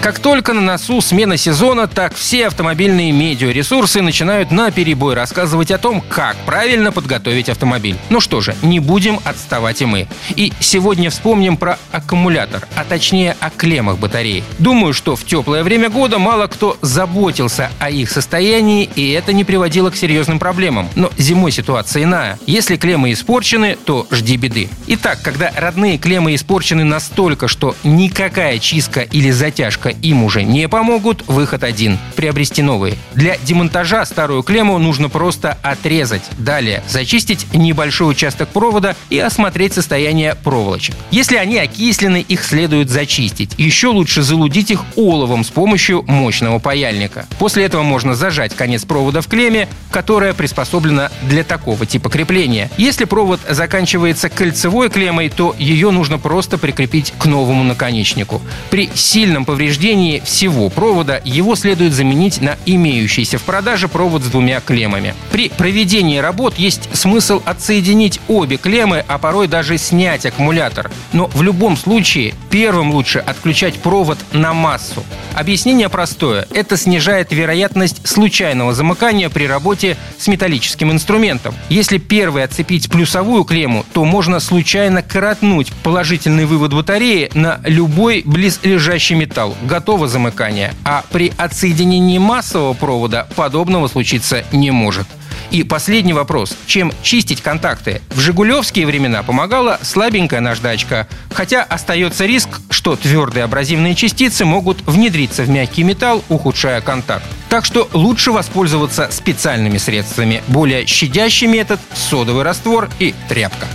[0.00, 5.76] Как только на носу смена сезона, так все автомобильные медиаресурсы начинают на перебой рассказывать о
[5.76, 7.96] том, как правильно подготовить автомобиль.
[8.08, 10.08] Ну что же, не будем отставать и мы.
[10.36, 14.42] И сегодня вспомним про аккумулятор, а точнее о клеммах батареи.
[14.58, 19.44] Думаю, что в теплое время года мало кто заботился о их состоянии, и это не
[19.44, 20.88] приводило к серьезным проблемам.
[20.94, 22.38] Но зимой ситуация иная.
[22.46, 24.70] Если клеммы испорчены, то жди беды.
[24.86, 31.24] Итак, когда родные клеммы испорчены настолько, что никакая чистка или затяжка им уже не помогут,
[31.26, 32.96] выход один– приобрести новые.
[33.14, 36.22] Для демонтажа старую клемму нужно просто отрезать.
[36.38, 40.94] Далее зачистить небольшой участок провода и осмотреть состояние проволочек.
[41.10, 43.54] Если они окислены, их следует зачистить.
[43.58, 47.26] Еще лучше залудить их оловом с помощью мощного паяльника.
[47.38, 52.70] После этого можно зажать конец провода в клемме, которая приспособлена для такого типа крепления.
[52.76, 58.40] Если провод заканчивается кольцевой клеммой, то ее нужно просто прикрепить к новому наконечнику.
[58.70, 64.26] При сильном повреждении повреждении всего провода его следует заменить на имеющийся в продаже провод с
[64.26, 65.14] двумя клеммами.
[65.32, 70.90] При проведении работ есть смысл отсоединить обе клеммы, а порой даже снять аккумулятор.
[71.14, 75.02] Но в любом случае первым лучше отключать провод на массу.
[75.34, 76.46] Объяснение простое.
[76.52, 81.54] Это снижает вероятность случайного замыкания при работе с металлическим инструментом.
[81.70, 89.16] Если первый отцепить плюсовую клемму, то можно случайно коротнуть положительный вывод батареи на любой близлежащий
[89.16, 95.06] металл готово замыкание, а при отсоединении массового провода подобного случиться не может.
[95.52, 96.56] И последний вопрос.
[96.66, 98.02] Чем чистить контакты?
[98.10, 105.44] В жигулевские времена помогала слабенькая наждачка, хотя остается риск, что твердые абразивные частицы могут внедриться
[105.44, 107.24] в мягкий металл, ухудшая контакт.
[107.48, 110.42] Так что лучше воспользоваться специальными средствами.
[110.48, 113.66] Более щадящий метод– содовый раствор и тряпка.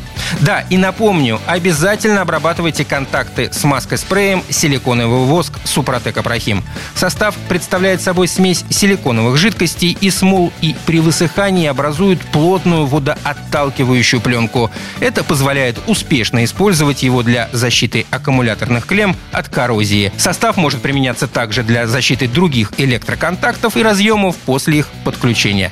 [0.41, 6.63] Да, и напомню, обязательно обрабатывайте контакты с маской-спреем силиконовый воск Супротек Апрахим.
[6.95, 14.71] Состав представляет собой смесь силиконовых жидкостей и смол и при высыхании образует плотную водоотталкивающую пленку.
[14.99, 20.11] Это позволяет успешно использовать его для защиты аккумуляторных клемм от коррозии.
[20.17, 25.71] Состав может применяться также для защиты других электроконтактов и разъемов после их подключения.